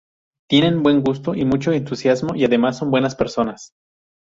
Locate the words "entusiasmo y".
1.71-2.43